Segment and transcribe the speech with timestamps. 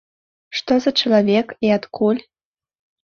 [0.59, 2.21] Што за чалавек і адкуль?